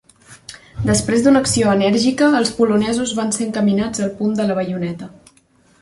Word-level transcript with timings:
Després 0.89 1.25
d'una 1.25 1.43
acció 1.45 1.69
enèrgica, 1.79 2.31
els 2.39 2.55
polonesos 2.61 3.15
van 3.21 3.33
ser 3.37 3.47
encaminats 3.49 4.07
al 4.07 4.13
punt 4.23 4.35
de 4.41 4.49
la 4.51 4.61
baioneta. 4.63 5.17